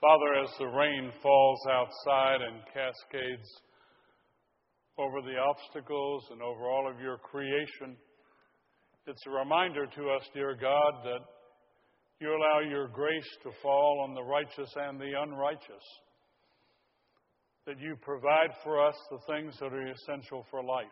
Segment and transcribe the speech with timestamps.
[0.00, 3.48] Father, as the rain falls outside and cascades
[4.96, 7.98] over the obstacles and over all of your creation,
[9.06, 11.20] it's a reminder to us, dear God, that
[12.18, 15.84] you allow your grace to fall on the righteous and the unrighteous.
[17.66, 20.86] That you provide for us the things that are essential for life.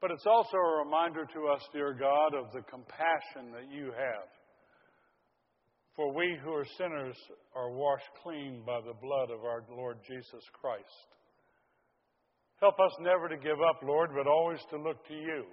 [0.00, 4.30] But it's also a reminder to us, dear God, of the compassion that you have
[5.96, 7.16] for we who are sinners
[7.54, 11.06] are washed clean by the blood of our Lord Jesus Christ.
[12.60, 15.44] Help us never to give up, Lord, but always to look to you.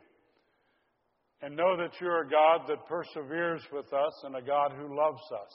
[1.44, 5.22] And know that you're a God that perseveres with us and a God who loves
[5.34, 5.54] us.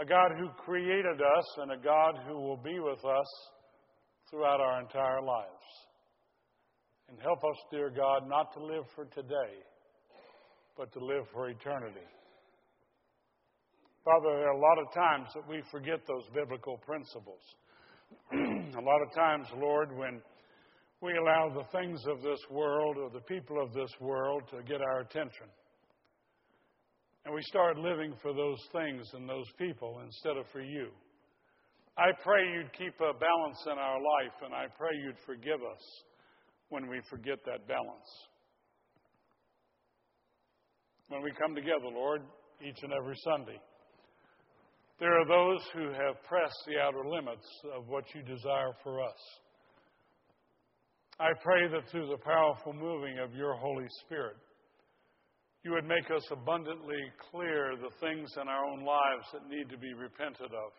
[0.00, 3.26] A God who created us and a God who will be with us
[4.30, 5.48] throughout our entire lives.
[7.08, 9.58] And help us, dear God, not to live for today,
[10.76, 12.06] but to live for eternity.
[14.04, 17.42] Father, there are a lot of times that we forget those biblical principles.
[18.32, 20.22] a lot of times, Lord, when
[21.02, 24.80] we allow the things of this world or the people of this world to get
[24.80, 25.48] our attention.
[27.26, 30.88] And we start living for those things and those people instead of for you.
[31.98, 35.84] I pray you'd keep a balance in our life, and I pray you'd forgive us
[36.70, 38.08] when we forget that balance.
[41.08, 42.22] When we come together, Lord,
[42.66, 43.60] each and every Sunday,
[45.00, 49.16] there are those who have pressed the outer limits of what you desire for us.
[51.18, 54.36] I pray that through the powerful moving of your Holy Spirit,
[55.64, 59.78] you would make us abundantly clear the things in our own lives that need to
[59.78, 60.72] be repented of.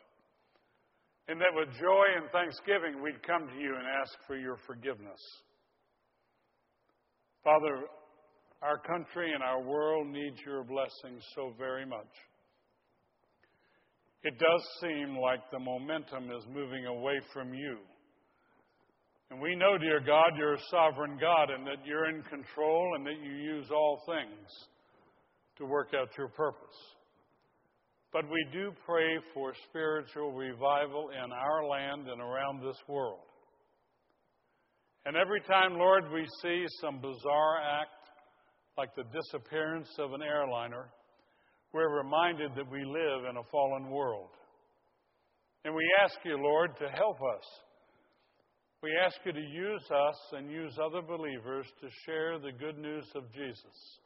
[1.27, 5.21] And that with joy and thanksgiving, we'd come to you and ask for your forgiveness.
[7.43, 7.85] Father,
[8.61, 12.09] our country and our world needs your blessings so very much.
[14.23, 17.77] It does seem like the momentum is moving away from you.
[19.31, 23.05] And we know, dear God, you're a sovereign God and that you're in control and
[23.05, 24.49] that you use all things
[25.57, 26.77] to work out your purpose.
[28.11, 33.19] But we do pray for spiritual revival in our land and around this world.
[35.05, 37.89] And every time, Lord, we see some bizarre act
[38.77, 40.89] like the disappearance of an airliner,
[41.73, 44.29] we're reminded that we live in a fallen world.
[45.63, 47.45] And we ask you, Lord, to help us.
[48.81, 53.05] We ask you to use us and use other believers to share the good news
[53.15, 53.99] of Jesus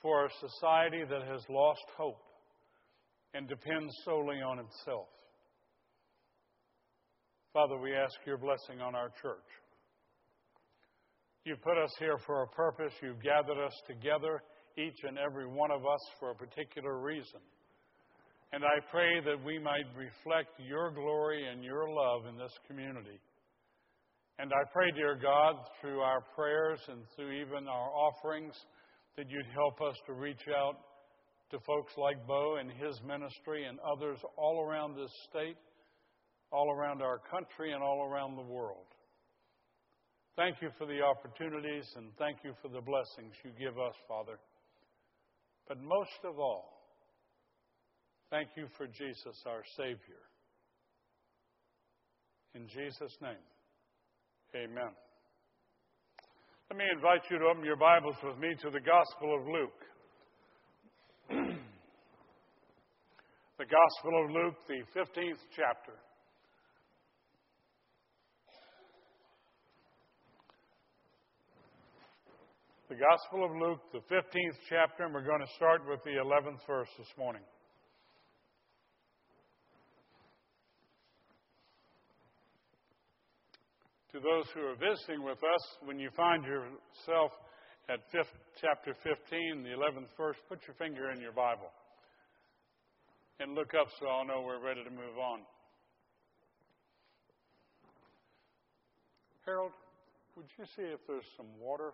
[0.00, 2.22] for a society that has lost hope
[3.34, 5.08] and depends solely on itself.
[7.52, 9.48] Father, we ask your blessing on our church.
[11.44, 12.92] You've put us here for a purpose.
[13.02, 14.42] You've gathered us together
[14.76, 17.40] each and every one of us for a particular reason.
[18.52, 23.18] And I pray that we might reflect your glory and your love in this community.
[24.38, 28.54] And I pray, dear God, through our prayers and through even our offerings,
[29.16, 30.76] that you'd help us to reach out
[31.50, 35.56] to folks like Bo and his ministry and others all around this state,
[36.52, 38.86] all around our country, and all around the world.
[40.36, 44.38] Thank you for the opportunities and thank you for the blessings you give us, Father.
[45.68, 46.80] But most of all,
[48.30, 50.22] thank you for Jesus, our Savior.
[52.54, 53.44] In Jesus' name,
[54.54, 54.92] amen.
[56.70, 59.82] Let me invite you to open your Bibles with me to the Gospel of Luke.
[63.58, 65.92] the Gospel of Luke, the 15th chapter.
[72.88, 76.62] The Gospel of Luke, the 15th chapter, and we're going to start with the 11th
[76.68, 77.42] verse this morning.
[84.12, 87.32] To those who are visiting with us, when you find yourself
[87.90, 88.30] at fifth,
[88.60, 91.74] chapter 15, the 11th verse, put your finger in your Bible
[93.40, 95.40] and look up so I'll know we're ready to move on.
[99.44, 99.72] Harold,
[100.36, 101.90] would you see if there's some water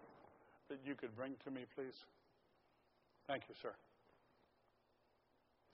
[0.72, 1.92] that you could bring to me, please?
[3.28, 3.76] Thank you, sir.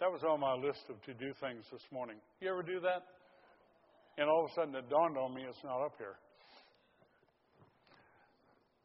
[0.03, 2.19] That was on my list of to do things this morning.
[2.43, 3.07] You ever do that?
[4.19, 6.19] And all of a sudden it dawned on me it's not up here.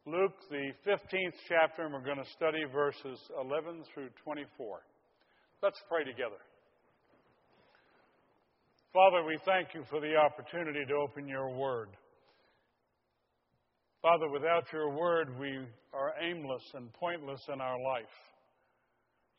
[0.05, 4.85] Luke, the 15th chapter, and we're going to study verses 11 through 24.
[5.63, 6.37] Let's pray together.
[8.93, 11.89] Father, we thank you for the opportunity to open your word.
[14.03, 15.59] Father, without your word, we
[15.93, 18.03] are aimless and pointless in our life.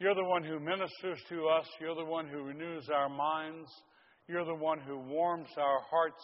[0.00, 1.66] You're the one who ministers to us.
[1.78, 3.68] You're the one who renews our minds.
[4.26, 6.22] You're the one who warms our hearts.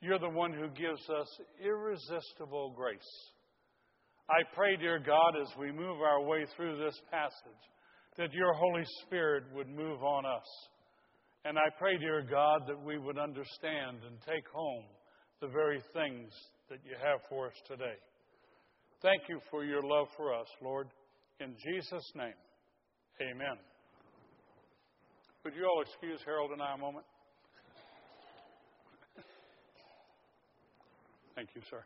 [0.00, 1.28] You're the one who gives us
[1.64, 2.98] irresistible grace.
[4.28, 7.62] I pray, dear God, as we move our way through this passage,
[8.18, 10.68] that your Holy Spirit would move on us.
[11.44, 14.86] And I pray, dear God, that we would understand and take home
[15.40, 16.30] the very things
[16.68, 17.96] that you have for us today.
[19.02, 20.88] Thank you for your love for us, Lord.
[21.40, 22.34] In Jesus' name,
[23.22, 23.56] amen.
[25.44, 27.06] Would you all excuse Harold and I a moment?
[31.34, 31.82] Thank you, sir.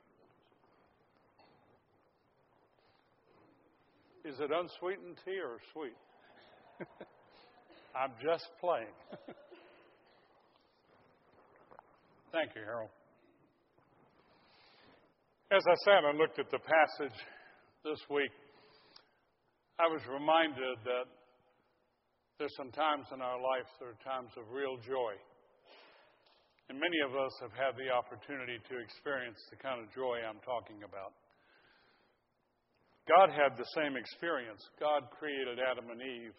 [4.25, 5.97] Is it unsweetened tea or sweet?
[7.95, 8.87] I'm just playing.
[12.33, 12.91] Thank you, Harold.
[15.53, 17.19] As I sat and looked at the passage
[17.85, 18.33] this week,
[19.77, 21.05] I was reminded that
[22.41, 25.13] there's some times in our life, that are times of real joy.
[26.73, 30.41] And many of us have had the opportunity to experience the kind of joy I'm
[30.49, 31.13] talking about.
[33.05, 34.65] God had the same experience.
[34.81, 36.33] God created Adam and Eve.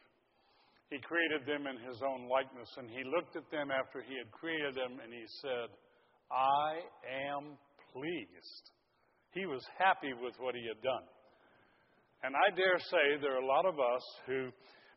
[0.90, 4.34] He created them in His own likeness, and He looked at them after He had
[4.34, 5.70] created them and He said,
[6.34, 7.54] I am
[7.94, 8.75] pleased.
[9.36, 11.04] He was happy with what he had done.
[12.24, 14.48] And I dare say there are a lot of us who,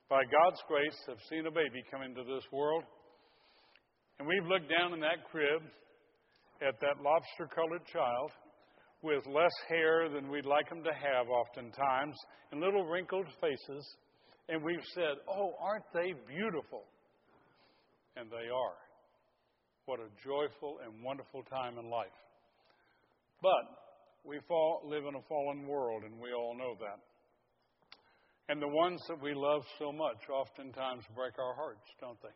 [0.08, 2.84] by God's grace, have seen a baby come into this world.
[4.18, 5.60] And we've looked down in that crib
[6.62, 8.30] at that lobster colored child
[9.02, 12.16] with less hair than we'd like them to have, oftentimes,
[12.50, 13.84] and little wrinkled faces.
[14.48, 16.86] And we've said, Oh, aren't they beautiful?
[18.16, 18.78] And they are.
[19.86, 22.18] What a joyful and wonderful time in life.
[23.42, 23.87] But
[24.24, 26.98] we fall, live in a fallen world, and we all know that.
[28.48, 32.32] And the ones that we love so much oftentimes break our hearts, don't they?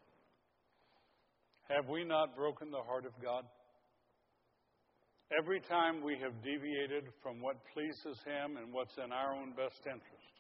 [1.75, 3.45] Have we not broken the heart of God?
[5.33, 9.81] Every time we have deviated from what pleases Him and what's in our own best
[9.87, 10.35] interest,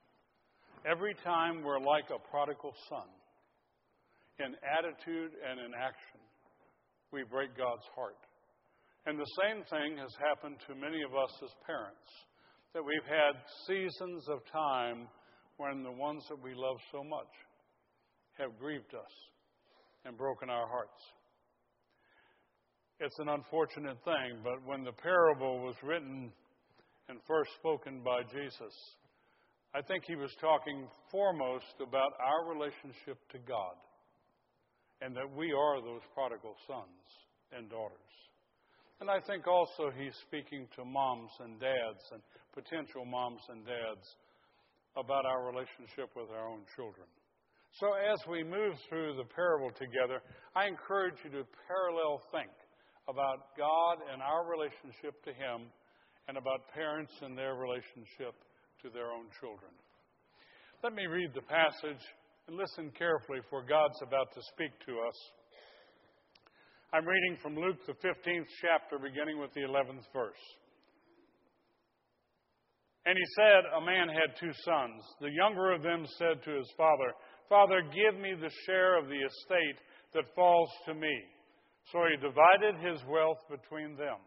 [0.84, 3.08] every time we're like a prodigal son
[4.38, 6.20] in attitude and in action,
[7.12, 8.20] we break God's heart.
[9.06, 12.10] And the same thing has happened to many of us as parents,
[12.72, 13.34] that we've had
[13.66, 15.08] seasons of time
[15.56, 17.30] when the ones that we love so much
[18.38, 19.14] have grieved us
[20.04, 21.02] and broken our hearts.
[23.00, 26.32] It's an unfortunate thing, but when the parable was written
[27.08, 28.72] and first spoken by Jesus,
[29.74, 33.74] I think he was talking foremost about our relationship to God
[35.00, 37.02] and that we are those prodigal sons
[37.50, 37.98] and daughters.
[39.02, 42.22] And I think also he's speaking to moms and dads and
[42.54, 44.06] potential moms and dads
[44.94, 47.10] about our relationship with our own children.
[47.82, 50.22] So as we move through the parable together,
[50.54, 52.54] I encourage you to parallel think
[53.10, 55.66] about God and our relationship to Him
[56.30, 58.38] and about parents and their relationship
[58.86, 59.74] to their own children.
[60.86, 62.06] Let me read the passage
[62.46, 65.18] and listen carefully, for God's about to speak to us.
[66.94, 70.44] I'm reading from Luke, the 15th chapter, beginning with the 11th verse.
[73.06, 75.00] And he said, A man had two sons.
[75.18, 77.16] The younger of them said to his father,
[77.48, 79.80] Father, give me the share of the estate
[80.12, 81.16] that falls to me.
[81.96, 84.20] So he divided his wealth between them.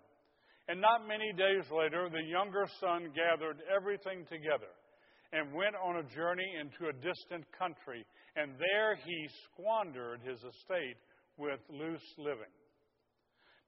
[0.68, 4.74] And not many days later, the younger son gathered everything together
[5.38, 8.02] and went on a journey into a distant country,
[8.36, 10.98] and there he squandered his estate
[11.38, 12.52] with loose living.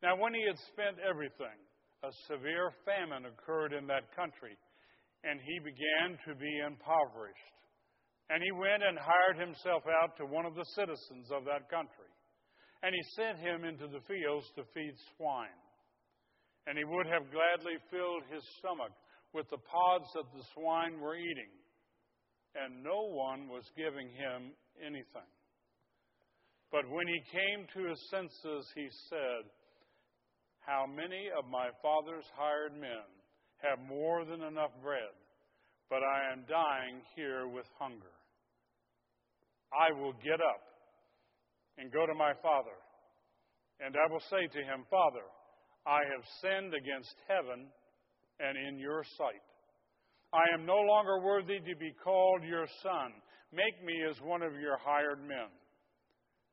[0.01, 1.57] Now, when he had spent everything,
[2.03, 4.53] a severe famine occurred in that country,
[5.23, 7.57] and he began to be impoverished.
[8.29, 12.11] And he went and hired himself out to one of the citizens of that country.
[12.83, 15.57] And he sent him into the fields to feed swine.
[16.67, 18.91] And he would have gladly filled his stomach
[19.33, 21.49] with the pods that the swine were eating.
[22.53, 24.51] And no one was giving him
[24.83, 25.31] anything.
[26.71, 29.47] But when he came to his senses, he said,
[30.61, 33.07] How many of my father's hired men
[33.63, 35.15] have more than enough bread,
[35.89, 38.11] but I am dying here with hunger?
[39.71, 40.63] I will get up
[41.77, 42.75] and go to my father,
[43.79, 45.23] and I will say to him, Father,
[45.85, 47.67] I have sinned against heaven
[48.39, 49.43] and in your sight.
[50.33, 53.13] I am no longer worthy to be called your son.
[53.53, 55.47] Make me as one of your hired men.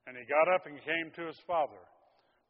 [0.07, 1.81] And he got up and came to his father.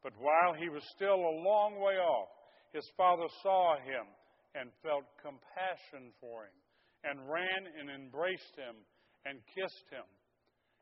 [0.03, 2.29] But while he was still a long way off,
[2.73, 4.05] his father saw him
[4.53, 6.57] and felt compassion for him,
[7.03, 8.75] and ran and embraced him,
[9.25, 10.05] and kissed him.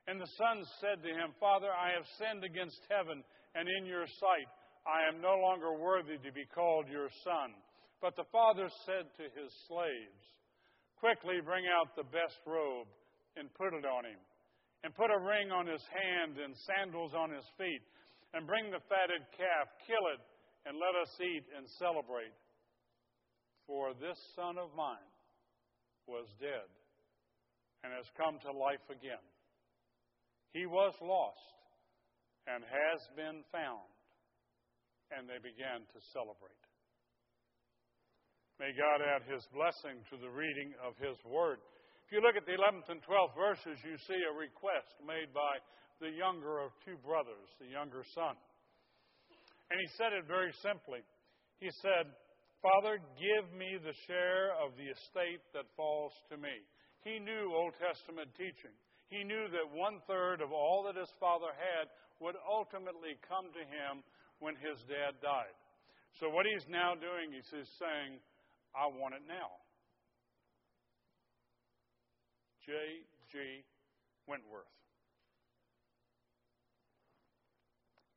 [0.07, 3.23] And the son said to him, Father, I have sinned against heaven
[3.55, 4.49] and in your sight.
[4.83, 7.55] I am no longer worthy to be called your son.
[8.03, 10.23] But the father said to his slaves,
[10.99, 12.87] Quickly bring out the best robe
[13.39, 14.19] and put it on him,
[14.83, 17.81] and put a ring on his hand and sandals on his feet,
[18.33, 20.21] and bring the fatted calf, kill it,
[20.67, 22.33] and let us eat and celebrate.
[23.67, 25.11] For this son of mine
[26.07, 26.67] was dead
[27.83, 29.23] and has come to life again.
[30.51, 31.53] He was lost
[32.47, 33.87] and has been found.
[35.13, 36.63] And they began to celebrate.
[38.57, 41.61] May God add His blessing to the reading of His Word.
[42.13, 45.57] You look at the 11th and 12th verses, you see a request made by
[45.97, 48.37] the younger of two brothers, the younger son.
[49.73, 51.01] And he said it very simply.
[51.57, 52.05] He said,
[52.61, 56.53] Father, give me the share of the estate that falls to me.
[57.01, 58.77] He knew Old Testament teaching.
[59.09, 61.89] He knew that one third of all that his father had
[62.21, 64.05] would ultimately come to him
[64.37, 65.57] when his dad died.
[66.21, 68.21] So, what he's now doing is he's saying,
[68.77, 69.62] I want it now.
[72.65, 73.63] J.G.
[74.27, 74.71] Wentworth.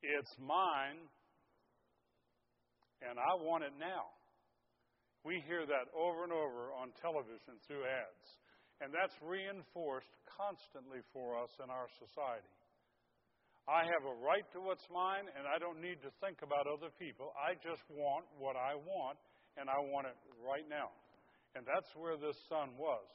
[0.03, 1.03] It's mine,
[3.03, 4.15] and I want it now.
[5.27, 8.27] We hear that over and over on television through ads.
[8.79, 12.55] And that's reinforced constantly for us in our society.
[13.67, 16.95] I have a right to what's mine, and I don't need to think about other
[17.03, 17.35] people.
[17.35, 19.19] I just want what I want,
[19.59, 20.95] and I want it right now.
[21.59, 23.11] And that's where this son was.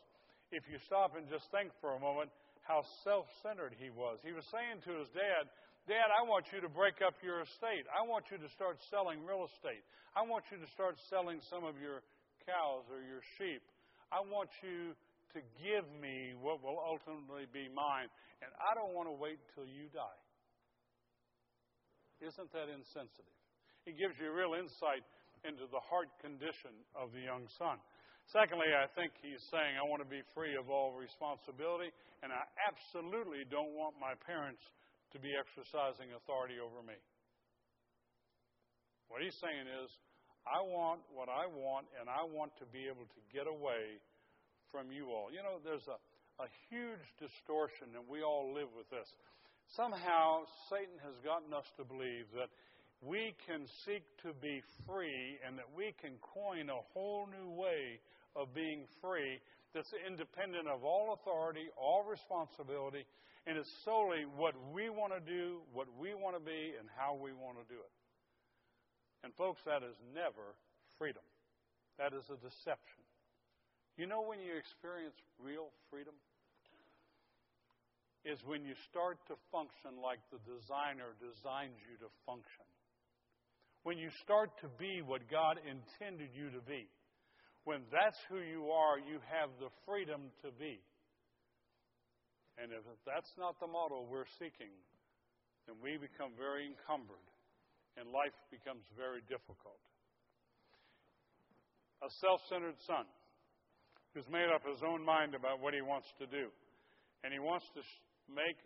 [0.51, 2.29] If you stop and just think for a moment
[2.67, 5.47] how self centered he was, he was saying to his dad,
[5.89, 7.89] Dad, I want you to break up your estate.
[7.89, 9.81] I want you to start selling real estate.
[10.13, 12.05] I want you to start selling some of your
[12.45, 13.65] cows or your sheep.
[14.13, 14.93] I want you
[15.33, 18.11] to give me what will ultimately be mine,
[18.43, 20.21] and I don't want to wait until you die.
[22.21, 23.33] Isn't that insensitive?
[23.89, 25.01] It gives you real insight
[25.41, 27.81] into the heart condition of the young son.
[28.31, 31.91] Secondly, I think he's saying, I want to be free of all responsibility,
[32.23, 34.63] and I absolutely don't want my parents
[35.11, 36.95] to be exercising authority over me.
[39.11, 39.91] What he's saying is,
[40.47, 43.99] I want what I want, and I want to be able to get away
[44.71, 45.27] from you all.
[45.27, 45.99] You know, there's a,
[46.39, 49.11] a huge distortion, and we all live with this.
[49.75, 52.47] Somehow, Satan has gotten us to believe that
[53.03, 57.99] we can seek to be free and that we can coin a whole new way
[58.35, 59.39] of being free
[59.73, 63.05] that's independent of all authority, all responsibility,
[63.47, 67.15] and it's solely what we want to do, what we want to be, and how
[67.15, 67.93] we want to do it.
[69.23, 70.57] And, folks, that is never
[70.97, 71.23] freedom.
[71.97, 73.01] That is a deception.
[73.97, 76.13] You know when you experience real freedom?
[78.21, 82.69] Is when you start to function like the designer designed you to function.
[83.81, 86.85] When you start to be what God intended you to be.
[87.63, 90.81] When that's who you are, you have the freedom to be.
[92.57, 94.73] And if that's not the model we're seeking,
[95.69, 97.25] then we become very encumbered
[97.99, 99.79] and life becomes very difficult.
[102.01, 103.05] A self centered son
[104.13, 106.49] who's made up his own mind about what he wants to do.
[107.23, 107.81] And he wants to
[108.25, 108.57] make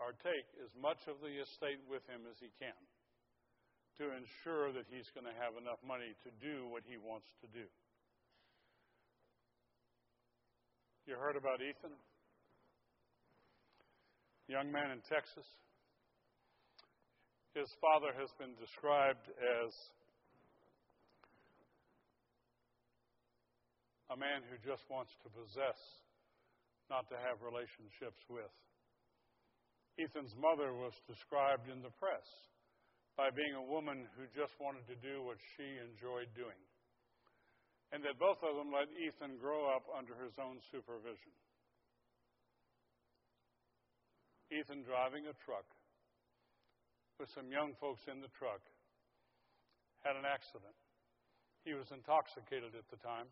[0.00, 2.74] or take as much of the estate with him as he can
[3.98, 7.48] to ensure that he's going to have enough money to do what he wants to
[7.54, 7.66] do.
[11.06, 11.94] You heard about Ethan?
[14.48, 15.48] young man in Texas.
[17.56, 19.72] His father has been described as
[24.12, 25.80] a man who just wants to possess,
[26.90, 28.52] not to have relationships with.
[29.96, 32.26] Ethan's mother was described in the press
[33.14, 36.58] by being a woman who just wanted to do what she enjoyed doing.
[37.94, 41.30] And that both of them let Ethan grow up under his own supervision.
[44.50, 45.66] Ethan driving a truck
[47.22, 48.60] with some young folks in the truck
[50.02, 50.74] had an accident.
[51.62, 53.30] He was intoxicated at the time.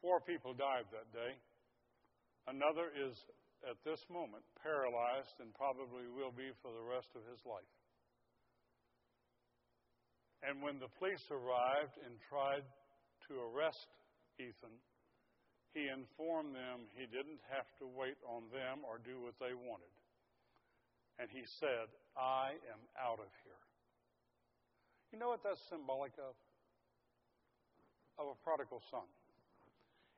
[0.00, 1.36] Four people died that day.
[2.48, 3.14] Another is,
[3.62, 7.74] at this moment, paralyzed and probably will be for the rest of his life.
[10.42, 12.66] And when the police arrived and tried
[13.30, 13.86] to arrest
[14.42, 14.74] Ethan,
[15.72, 19.94] he informed them he didn't have to wait on them or do what they wanted.
[21.22, 21.86] And he said,
[22.18, 23.62] I am out of here.
[25.14, 26.34] You know what that's symbolic of?
[28.18, 29.06] Of a prodigal son.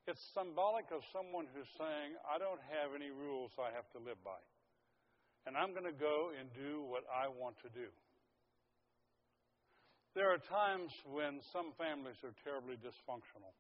[0.05, 4.21] It's symbolic of someone who's saying, I don't have any rules I have to live
[4.21, 4.37] by.
[5.49, 7.89] And I'm going to go and do what I want to do.
[10.13, 13.57] There are times when some families are terribly dysfunctional.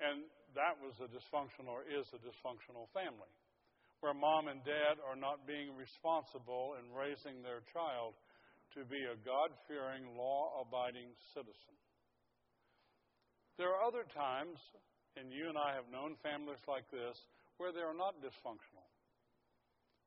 [0.00, 0.24] And
[0.56, 3.32] that was a dysfunctional or is a dysfunctional family,
[4.00, 8.16] where mom and dad are not being responsible in raising their child
[8.74, 11.74] to be a God fearing, law abiding citizen.
[13.58, 14.58] There are other times
[15.18, 17.18] and you and I have known families like this
[17.58, 18.86] where they are not dysfunctional.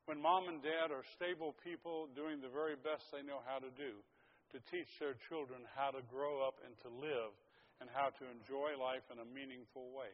[0.08, 3.70] When mom and dad are stable people doing the very best they know how to
[3.76, 4.00] do
[4.56, 7.36] to teach their children how to grow up and to live
[7.84, 10.12] and how to enjoy life in a meaningful way.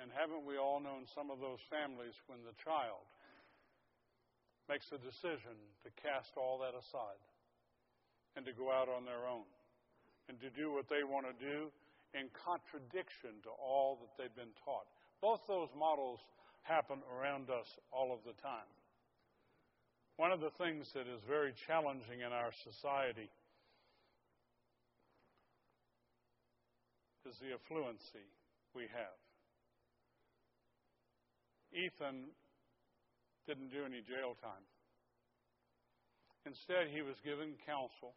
[0.00, 3.04] And haven't we all known some of those families when the child
[4.68, 7.20] makes a decision to cast all that aside
[8.36, 9.48] and to go out on their own
[10.28, 11.68] and to do what they want to do
[12.14, 14.84] in contradiction to all that they've been taught.
[15.20, 16.20] Both those models
[16.62, 18.68] happen around us all of the time.
[20.16, 23.30] One of the things that is very challenging in our society
[27.24, 28.26] is the affluency
[28.74, 29.16] we have.
[31.72, 32.28] Ethan
[33.48, 34.66] didn't do any jail time.
[36.44, 38.12] Instead, he was given counsel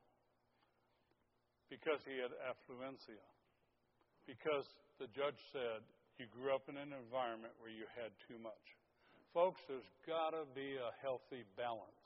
[1.69, 3.15] because he had affluenza
[4.27, 4.65] because
[4.99, 5.85] the judge said
[6.17, 8.65] you grew up in an environment where you had too much.
[9.33, 12.05] Folks, there's got to be a healthy balance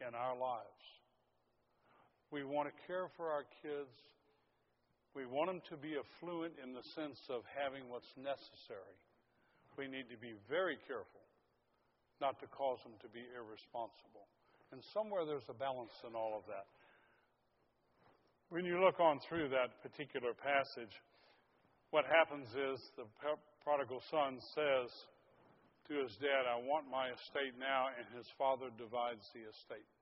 [0.00, 0.84] in our lives.
[2.32, 3.92] We want to care for our kids.
[5.12, 8.96] We want them to be affluent in the sense of having what's necessary.
[9.76, 11.20] We need to be very careful
[12.24, 14.24] not to cause them to be irresponsible.
[14.72, 16.64] And somewhere there's a balance in all of that.
[18.48, 20.92] When you look on through that particular passage,
[21.92, 23.04] what happens is the
[23.60, 24.88] prodigal son says
[25.88, 29.92] to his dad, I want my estate now, and his father divides the estate.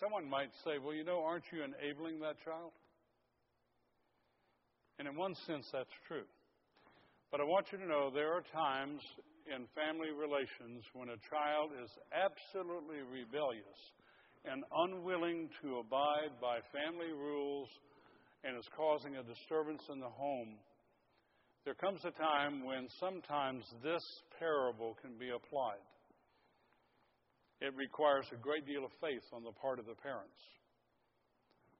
[0.00, 2.72] Someone might say, Well, you know, aren't you enabling that child?
[4.96, 6.24] And in one sense, that's true.
[7.28, 9.04] But I want you to know there are times
[9.44, 13.80] in family relations when a child is absolutely rebellious
[14.48, 17.68] and unwilling to abide by family rules
[18.44, 20.56] and is causing a disturbance in the home,
[21.64, 24.02] there comes a time when sometimes this
[24.38, 25.84] parable can be applied.
[27.60, 30.40] It requires a great deal of faith on the part of the parents.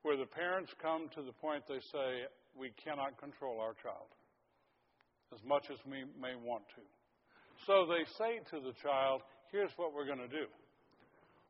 [0.03, 4.13] Where the parents come to the point they say, We cannot control our child
[5.33, 6.85] as much as we may want to.
[7.67, 10.45] So they say to the child, Here's what we're going to do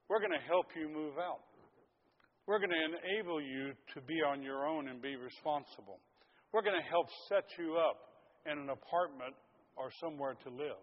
[0.09, 1.46] we're going to help you move out.
[2.50, 6.02] We're going to enable you to be on your own and be responsible.
[6.50, 7.94] We're going to help set you up
[8.42, 9.38] in an apartment
[9.78, 10.82] or somewhere to live.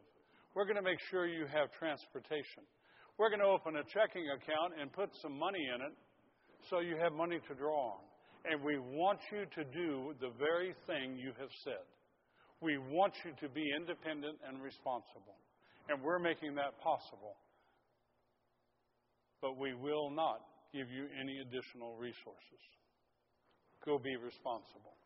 [0.56, 2.63] We're going to make sure you have transportation.
[3.19, 5.91] We're going to open a checking account and put some money in it
[6.71, 8.03] so you have money to draw on.
[8.47, 11.84] And we want you to do the very thing you have said.
[12.63, 15.36] We want you to be independent and responsible.
[15.91, 17.36] And we're making that possible.
[19.43, 22.63] But we will not give you any additional resources.
[23.86, 24.97] Go be responsible.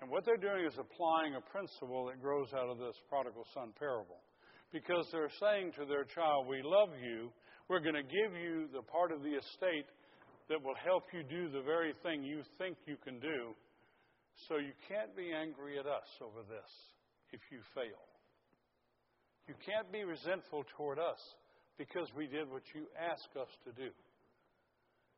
[0.00, 3.72] And what they're doing is applying a principle that grows out of this prodigal son
[3.78, 4.20] parable.
[4.72, 7.32] Because they're saying to their child, We love you.
[7.68, 9.86] We're going to give you the part of the estate
[10.48, 13.54] that will help you do the very thing you think you can do.
[14.48, 16.70] So you can't be angry at us over this
[17.30, 18.02] if you fail.
[19.46, 21.20] You can't be resentful toward us
[21.78, 23.90] because we did what you asked us to do.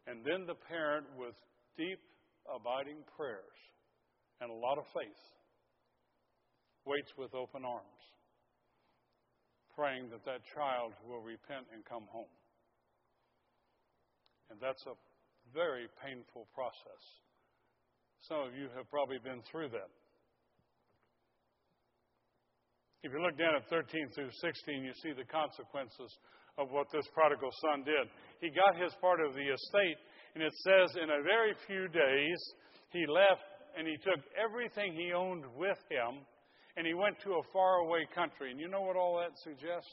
[0.07, 1.35] And then the parent, with
[1.77, 1.99] deep,
[2.51, 3.59] abiding prayers
[4.41, 5.23] and a lot of faith,
[6.85, 8.03] waits with open arms,
[9.77, 12.35] praying that that child will repent and come home.
[14.51, 14.99] And that's a
[15.55, 17.03] very painful process.
[18.27, 19.91] Some of you have probably been through that.
[23.03, 26.11] If you look down at 13 through 16, you see the consequences
[26.59, 28.09] of what this prodigal son did.
[28.41, 29.99] He got his part of the estate,
[30.35, 32.41] and it says, in a very few days,
[32.91, 33.45] he left
[33.77, 36.21] and he took everything he owned with him,
[36.77, 38.51] and he went to a faraway country.
[38.51, 39.88] And you know what all that suggests?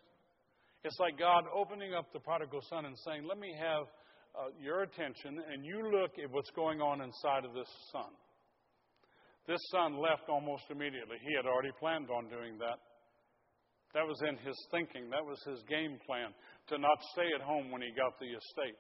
[0.84, 3.84] It's like God opening up the prodigal son and saying, Let me have
[4.36, 8.12] uh, your attention, and you look at what's going on inside of this son.
[9.48, 11.18] This son left almost immediately.
[11.26, 12.78] He had already planned on doing that.
[13.94, 15.10] That was in his thinking.
[15.10, 16.30] That was his game plan
[16.70, 18.78] to not stay at home when he got the estate.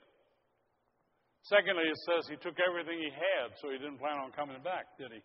[1.50, 4.86] Secondly, it says he took everything he had, so he didn't plan on coming back,
[5.00, 5.22] did he?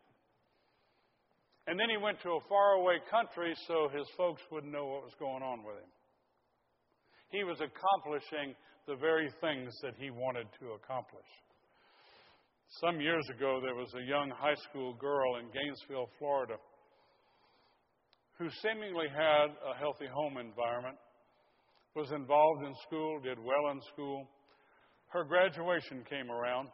[1.67, 5.17] And then he went to a faraway country so his folks wouldn't know what was
[5.19, 5.93] going on with him.
[7.33, 8.55] He was accomplishing
[8.87, 11.29] the very things that he wanted to accomplish.
[12.81, 16.57] Some years ago, there was a young high school girl in Gainesville, Florida,
[18.39, 20.97] who seemingly had a healthy home environment,
[21.95, 24.29] was involved in school, did well in school.
[25.09, 26.69] Her graduation came around.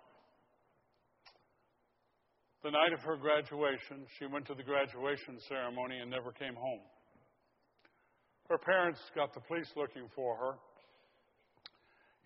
[2.63, 6.81] The night of her graduation, she went to the graduation ceremony and never came home.
[8.49, 10.53] Her parents got the police looking for her.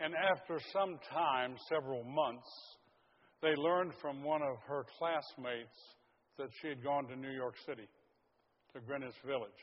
[0.01, 2.49] And after some time, several months,
[3.43, 5.79] they learned from one of her classmates
[6.39, 7.87] that she had gone to New York City,
[8.75, 9.63] to Greenwich Village.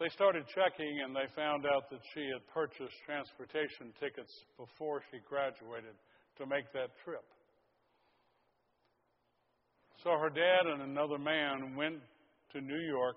[0.00, 5.22] They started checking and they found out that she had purchased transportation tickets before she
[5.28, 5.94] graduated
[6.38, 7.22] to make that trip.
[10.02, 12.02] So her dad and another man went
[12.52, 13.16] to New York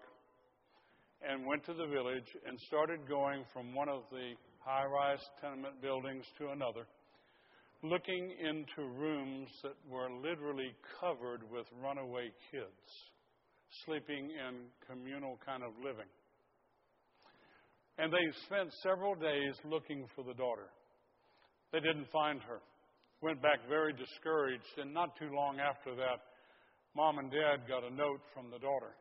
[1.28, 5.82] and went to the village and started going from one of the high rise tenement
[5.82, 6.86] buildings to another,
[7.90, 12.88] looking into rooms that were literally covered with runaway kids,
[13.86, 16.10] sleeping in communal kind of living.
[17.98, 20.68] And they spent several days looking for the daughter.
[21.72, 22.60] They didn't find her.
[23.22, 26.20] Went back very discouraged, and not too long after that,
[26.96, 28.96] mom and dad got a note from the daughter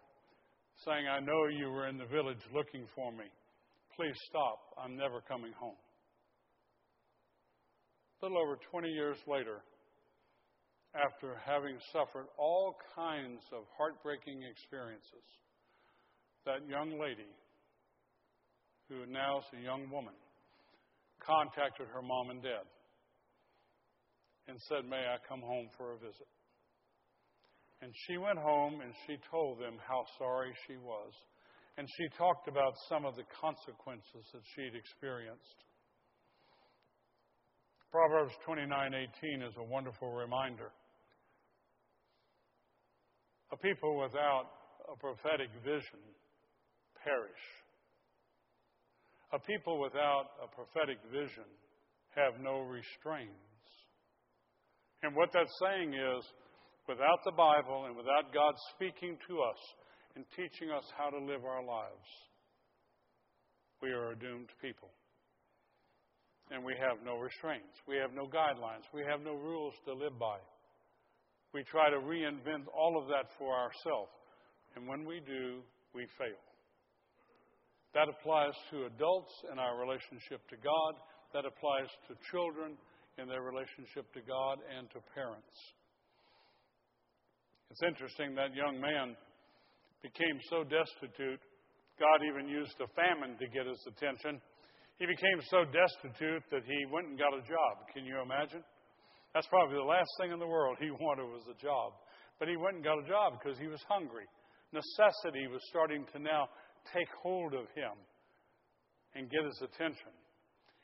[0.82, 3.26] saying, I know you were in the village looking for me.
[3.96, 4.58] Please stop.
[4.78, 5.78] I'm never coming home.
[8.24, 9.60] Little over 20 years later,
[10.96, 15.28] after having suffered all kinds of heartbreaking experiences,
[16.48, 17.28] that young lady,
[18.88, 20.16] who now is a young woman,
[21.20, 22.64] contacted her mom and dad
[24.48, 26.32] and said, May I come home for a visit?
[27.82, 31.12] And she went home and she told them how sorry she was.
[31.76, 35.60] And she talked about some of the consequences that she'd experienced.
[37.94, 40.72] Proverbs 29:18 is a wonderful reminder.
[43.52, 44.50] A people without
[44.92, 46.02] a prophetic vision
[47.04, 47.44] perish.
[49.32, 51.46] A people without a prophetic vision
[52.16, 53.70] have no restraints.
[55.04, 56.24] And what that's saying is
[56.88, 59.58] without the Bible and without God speaking to us
[60.16, 62.08] and teaching us how to live our lives,
[63.80, 64.90] we are a doomed people.
[66.50, 67.72] And we have no restraints.
[67.88, 68.84] We have no guidelines.
[68.92, 70.38] We have no rules to live by.
[71.54, 74.12] We try to reinvent all of that for ourselves.
[74.76, 75.62] And when we do,
[75.94, 76.42] we fail.
[77.94, 80.92] That applies to adults in our relationship to God.
[81.32, 82.76] That applies to children
[83.18, 85.54] in their relationship to God and to parents.
[87.70, 89.16] It's interesting that young man
[90.02, 91.40] became so destitute,
[91.98, 94.42] God even used a famine to get his attention.
[94.98, 97.82] He became so destitute that he went and got a job.
[97.92, 98.62] Can you imagine?
[99.34, 101.92] That's probably the last thing in the world he wanted was a job.
[102.38, 104.26] But he went and got a job because he was hungry.
[104.70, 106.46] Necessity was starting to now
[106.94, 107.94] take hold of him
[109.14, 110.14] and get his attention.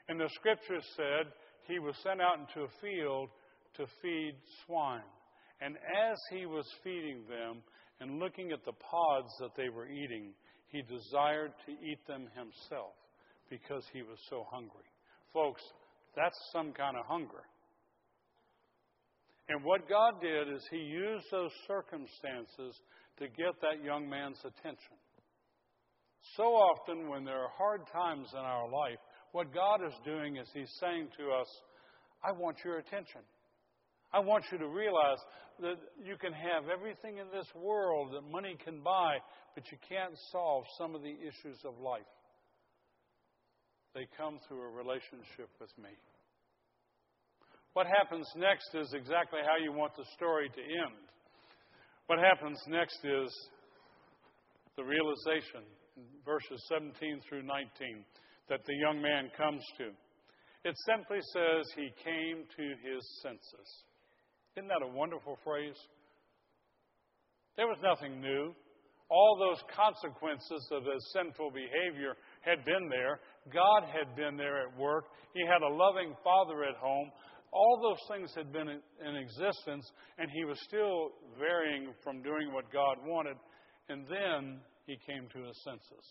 [0.09, 1.31] And the scripture said
[1.66, 3.31] he was sent out into a field
[3.79, 4.35] to feed
[4.66, 5.07] swine.
[5.61, 7.62] And as he was feeding them
[8.01, 10.33] and looking at the pods that they were eating,
[10.68, 12.94] he desired to eat them himself
[13.50, 14.88] because he was so hungry.
[15.34, 15.62] Folks,
[16.16, 17.44] that's some kind of hunger.
[19.50, 22.78] And what God did is He used those circumstances
[23.18, 24.94] to get that young man's attention.
[26.36, 28.98] So often, when there are hard times in our life,
[29.32, 31.48] what God is doing is He's saying to us,
[32.22, 33.22] I want your attention.
[34.12, 35.18] I want you to realize
[35.60, 39.18] that you can have everything in this world that money can buy,
[39.54, 42.06] but you can't solve some of the issues of life.
[43.94, 45.90] They come through a relationship with me.
[47.72, 50.98] What happens next is exactly how you want the story to end.
[52.07, 53.31] What happens next is
[54.76, 55.62] the realization,
[56.24, 58.05] verses 17 through 19,
[58.48, 59.90] that the young man comes to.
[60.64, 63.68] It simply says he came to his senses.
[64.57, 65.79] Isn't that a wonderful phrase?
[67.57, 68.55] There was nothing new.
[69.09, 73.20] All those consequences of his sinful behavior had been there.
[73.53, 75.07] God had been there at work.
[75.35, 77.11] He had a loving father at home.
[77.53, 82.70] All those things had been in existence, and he was still varying from doing what
[82.72, 83.37] God wanted.
[83.88, 86.05] And then he came to his senses.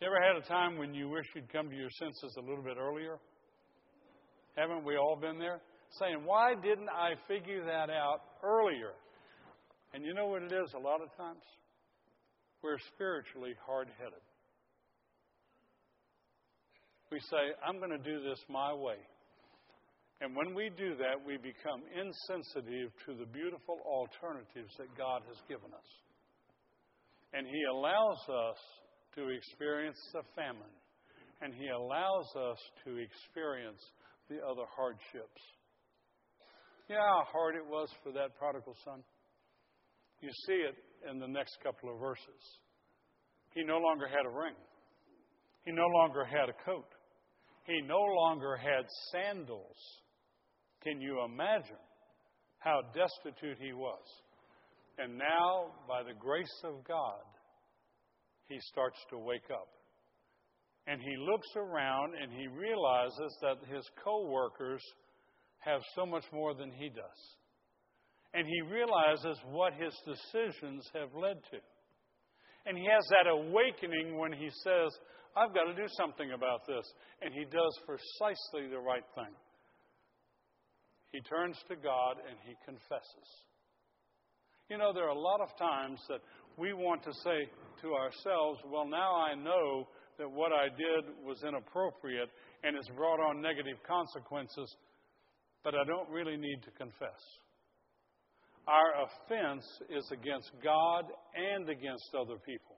[0.00, 2.64] You ever had a time when you wish you'd come to your senses a little
[2.64, 3.18] bit earlier?
[4.56, 5.60] Haven't we all been there?
[5.98, 8.92] Saying, why didn't I figure that out earlier?
[9.92, 11.42] And you know what it is a lot of times?
[12.62, 14.20] We're spiritually hard headed.
[17.10, 18.98] We say, I'm going to do this my way.
[20.20, 25.40] And when we do that, we become insensitive to the beautiful alternatives that God has
[25.48, 25.90] given us.
[27.34, 28.60] And He allows us
[29.16, 30.74] to experience the famine,
[31.42, 33.82] and He allows us to experience
[34.28, 35.42] the other hardships.
[36.86, 39.02] You know how hard it was for that prodigal son?
[40.20, 40.76] You see it
[41.10, 42.42] in the next couple of verses.
[43.54, 44.54] He no longer had a ring.
[45.64, 46.86] He no longer had a coat.
[47.70, 49.76] He no longer had sandals.
[50.82, 51.78] Can you imagine
[52.58, 54.02] how destitute he was?
[54.98, 57.22] And now, by the grace of God,
[58.48, 59.68] he starts to wake up.
[60.88, 64.82] And he looks around and he realizes that his co workers
[65.60, 67.20] have so much more than he does.
[68.34, 71.58] And he realizes what his decisions have led to.
[72.66, 74.90] And he has that awakening when he says,
[75.36, 76.84] I've got to do something about this.
[77.22, 79.34] And he does precisely the right thing.
[81.12, 83.28] He turns to God and he confesses.
[84.68, 86.20] You know, there are a lot of times that
[86.56, 87.50] we want to say
[87.82, 89.88] to ourselves, well, now I know
[90.18, 92.30] that what I did was inappropriate
[92.62, 94.70] and it's brought on negative consequences,
[95.64, 97.18] but I don't really need to confess.
[98.68, 102.76] Our offense is against God and against other people.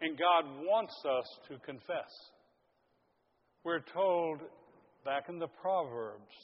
[0.00, 2.10] And God wants us to confess.
[3.64, 4.40] We're told
[5.04, 6.34] back in the Proverbs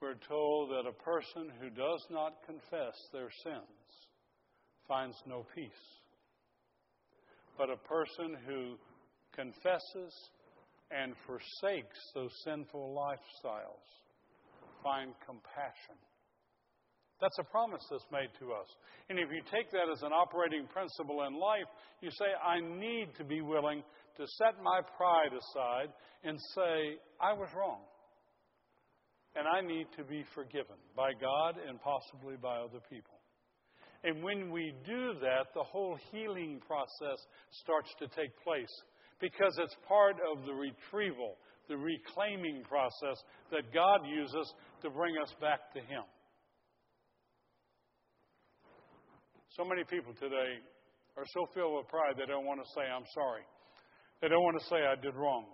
[0.00, 3.88] we're told that a person who does not confess their sins
[4.86, 5.70] finds no peace.
[7.56, 8.76] But a person who
[9.34, 10.12] confesses
[10.90, 13.88] and forsakes those sinful lifestyles
[14.82, 15.96] find compassion.
[17.20, 18.66] That's a promise that's made to us.
[19.08, 21.68] And if you take that as an operating principle in life,
[22.00, 23.82] you say, I need to be willing
[24.16, 25.92] to set my pride aside
[26.24, 27.80] and say, I was wrong
[29.36, 33.18] and I need to be forgiven by God and possibly by other people.
[34.04, 37.18] And when we do that, the whole healing process
[37.62, 38.70] starts to take place
[39.20, 41.36] because it's part of the retrieval,
[41.68, 43.16] the reclaiming process
[43.50, 46.04] that God uses to bring us back to Him.
[49.56, 50.58] So many people today
[51.16, 53.46] are so filled with pride they don't want to say, I'm sorry.
[54.20, 55.46] They don't want to say, I did wrong.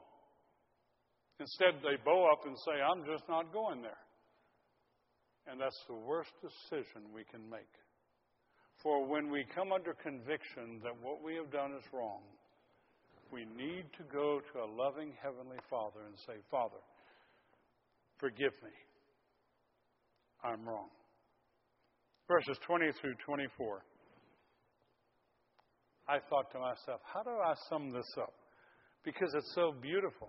[1.38, 4.00] Instead, they bow up and say, I'm just not going there.
[5.48, 7.68] And that's the worst decision we can make.
[8.82, 12.24] For when we come under conviction that what we have done is wrong,
[13.32, 16.80] we need to go to a loving Heavenly Father and say, Father,
[18.18, 18.72] forgive me.
[20.42, 20.88] I'm wrong.
[22.30, 23.82] Verses 20 through 24.
[26.08, 28.32] I thought to myself, how do I sum this up?
[29.04, 30.28] Because it's so beautiful.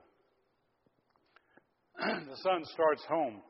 [1.99, 3.43] the son starts home.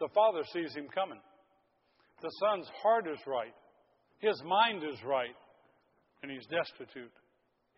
[0.00, 1.20] The father sees him coming.
[2.20, 3.54] The son's heart is right.
[4.18, 5.36] His mind is right.
[6.24, 7.14] And he's destitute.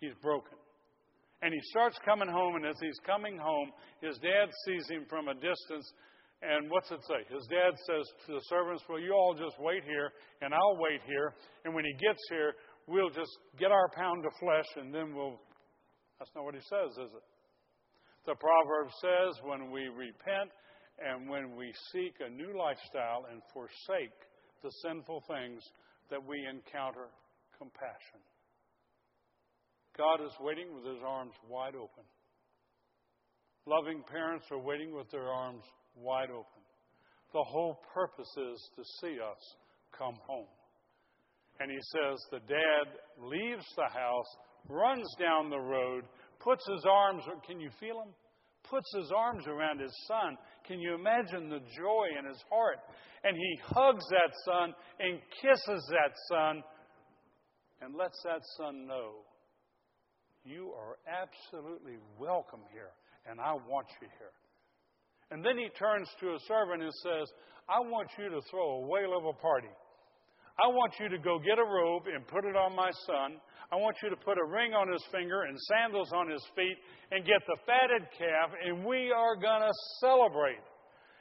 [0.00, 0.56] He's broken.
[1.42, 5.28] And he starts coming home, and as he's coming home, his dad sees him from
[5.28, 5.92] a distance.
[6.40, 7.26] And what's it say?
[7.34, 11.00] His dad says to the servants, Well, you all just wait here, and I'll wait
[11.06, 11.34] here.
[11.64, 12.54] And when he gets here,
[12.86, 15.40] we'll just get our pound of flesh, and then we'll.
[16.18, 17.26] That's not what he says, is it?
[18.26, 20.50] The proverb says when we repent
[20.98, 24.18] and when we seek a new lifestyle and forsake
[24.62, 25.62] the sinful things,
[26.10, 27.06] that we encounter
[27.56, 28.20] compassion.
[29.96, 32.04] God is waiting with his arms wide open.
[33.66, 35.62] Loving parents are waiting with their arms
[36.00, 36.62] wide open.
[37.32, 39.56] The whole purpose is to see us
[39.96, 40.46] come home.
[41.60, 42.86] And he says the dad
[43.20, 44.36] leaves the house,
[44.68, 46.04] runs down the road,
[46.40, 48.14] puts his arms, can you feel him?
[48.70, 50.36] Puts his arms around his son.
[50.66, 52.78] Can you imagine the joy in his heart?
[53.24, 56.62] And he hugs that son and kisses that son
[57.80, 59.24] and lets that son know
[60.44, 62.92] you are absolutely welcome here
[63.28, 64.32] and I want you here.
[65.30, 67.28] And then he turns to a servant and says,
[67.68, 69.68] I want you to throw a whale of a party.
[70.58, 73.38] I want you to go get a robe and put it on my son.
[73.70, 76.76] I want you to put a ring on his finger and sandals on his feet
[77.12, 80.64] and get the fatted calf, and we are going to celebrate.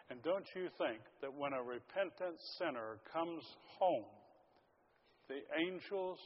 [0.10, 3.43] And don't you think that when a repentant sinner comes
[3.78, 4.08] home,
[5.28, 6.17] the angels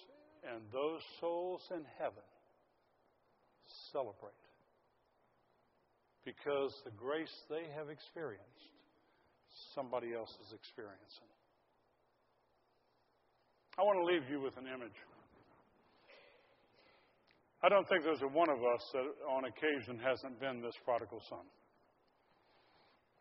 [0.46, 2.24] and those souls in heaven
[3.92, 4.41] celebrate?
[6.26, 8.70] Because the grace they have experienced,
[9.74, 11.30] somebody else is experiencing.
[13.80, 14.98] I want to leave you with an image.
[17.64, 21.22] I don't think there's a one of us that on occasion hasn't been this prodigal
[21.30, 21.46] son.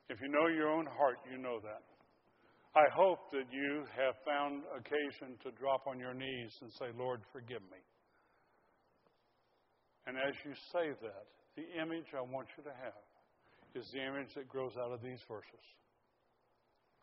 [0.08, 1.84] If you know your own heart, you know that.
[2.74, 7.20] I hope that you have found occasion to drop on your knees and say, Lord,
[7.32, 7.82] forgive me.
[10.06, 13.04] And as you say that, the image I want you to have
[13.74, 15.66] is the image that grows out of these verses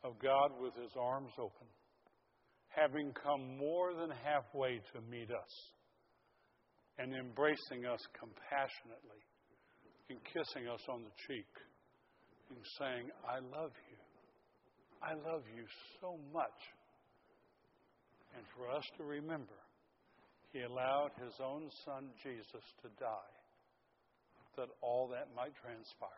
[0.04, 1.68] of God with his arms open,
[2.70, 5.54] having come more than halfway to meet us,
[7.00, 9.22] and embracing us compassionately,
[10.10, 11.50] and kissing us on the cheek,
[12.50, 13.98] and saying, I love you.
[15.04, 15.66] I love you
[16.02, 16.60] so much.
[18.36, 19.60] And for us to remember,
[20.54, 23.37] He allowed His own Son, Jesus, to die
[24.58, 26.10] that all that might transpire.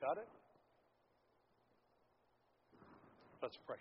[0.00, 0.28] Got it?
[3.42, 3.76] Let's pray.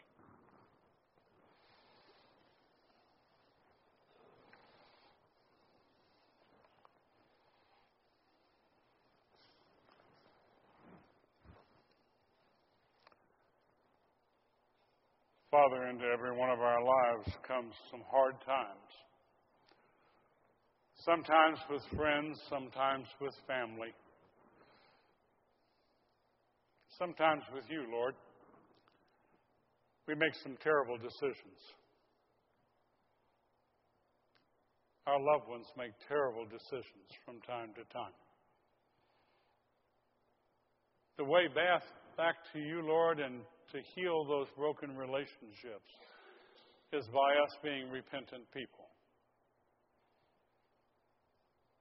[15.49, 18.89] Father, into every one of our lives comes some hard times.
[21.05, 23.91] Sometimes with friends, sometimes with family,
[26.97, 28.15] sometimes with you, Lord.
[30.07, 31.59] We make some terrible decisions.
[35.07, 38.15] Our loved ones make terrible decisions from time to time.
[41.17, 41.83] The way back,
[42.15, 45.91] back to you, Lord, and to heal those broken relationships
[46.93, 48.92] is by us being repentant people.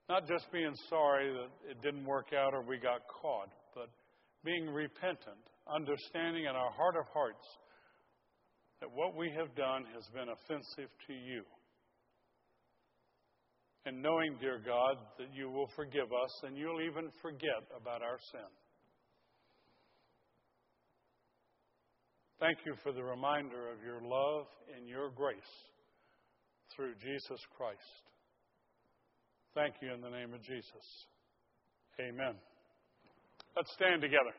[0.09, 3.89] Not just being sorry that it didn't work out or we got caught, but
[4.43, 5.39] being repentant,
[5.73, 7.45] understanding in our heart of hearts
[8.81, 11.43] that what we have done has been offensive to you.
[13.85, 18.19] And knowing, dear God, that you will forgive us and you'll even forget about our
[18.31, 18.51] sin.
[22.39, 25.37] Thank you for the reminder of your love and your grace
[26.75, 27.79] through Jesus Christ.
[29.53, 30.85] Thank you in the name of Jesus.
[32.01, 32.33] Amen.
[33.55, 34.33] Let's stand together.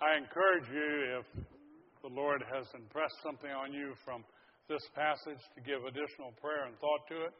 [0.00, 1.28] I encourage you, if
[2.00, 4.24] the Lord has impressed something on you from
[4.72, 7.36] this passage, to give additional prayer and thought to it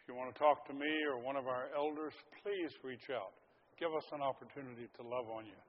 [0.00, 3.36] If you want to talk to me or one of our elders, please reach out.
[3.76, 5.60] Give us an opportunity to love on you.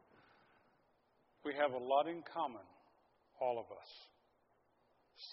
[1.44, 2.64] We have a lot in common,
[3.40, 3.90] all of us.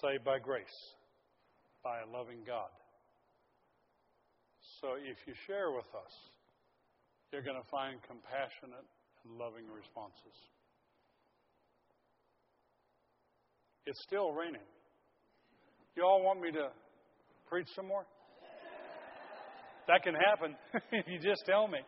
[0.02, 0.78] Saved by grace,
[1.82, 2.70] by a loving God.
[4.80, 6.14] So if you share with us,
[7.32, 8.86] you're going to find compassionate
[9.24, 10.36] and loving responses.
[13.86, 14.66] It's still raining.
[15.96, 16.68] You all want me to
[17.48, 18.04] preach some more?
[19.86, 20.56] That can happen
[20.92, 21.78] if you just tell me.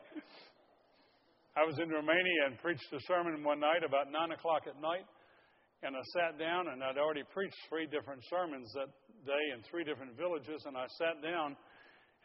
[1.58, 5.02] I was in Romania and preached a sermon one night about 9 o'clock at night.
[5.82, 8.90] And I sat down, and I'd already preached three different sermons that
[9.22, 10.62] day in three different villages.
[10.66, 11.54] And I sat down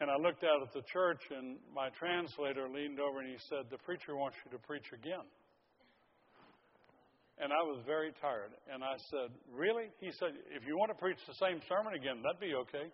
[0.02, 3.70] and I looked out at the church, and my translator leaned over and he said,
[3.70, 5.22] The preacher wants you to preach again.
[7.38, 8.50] And I was very tired.
[8.66, 9.94] And I said, Really?
[10.02, 12.90] He said, If you want to preach the same sermon again, that'd be okay.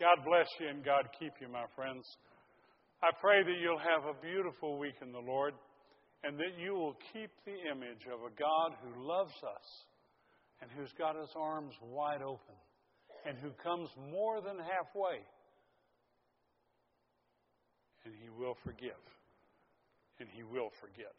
[0.00, 2.00] God bless you and God keep you, my friends.
[3.04, 5.52] I pray that you'll have a beautiful week in the Lord
[6.24, 9.68] and that you will keep the image of a God who loves us
[10.60, 12.56] and who's got his arms wide open
[13.26, 15.24] and who comes more than halfway.
[18.04, 19.00] And he will forgive
[20.20, 21.16] and he will forget.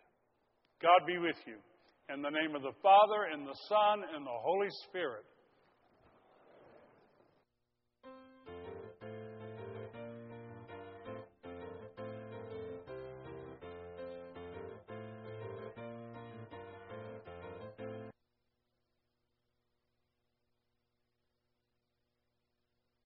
[0.81, 1.57] God be with you.
[2.13, 5.25] In the name of the Father, and the Son, and the Holy Spirit.